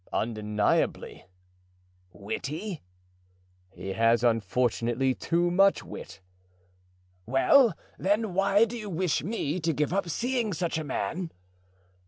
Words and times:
"Undeniably." 0.11 1.27
"Witty?" 2.11 2.81
"He 3.69 3.89
has, 3.93 4.23
unfortunately, 4.23 5.13
too 5.13 5.51
much 5.51 5.83
wit." 5.83 6.21
"Well, 7.27 7.77
then, 7.99 8.33
why 8.33 8.65
do 8.65 8.75
you 8.75 8.89
wish 8.89 9.23
me 9.23 9.59
to 9.59 9.73
give 9.73 9.93
up 9.93 10.09
seeing 10.09 10.53
such 10.53 10.79
a 10.79 10.83
man?" 10.83 11.29